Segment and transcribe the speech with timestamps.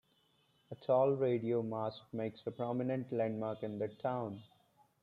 [0.71, 4.41] A tall radio mast makes a prominent landmark in the town.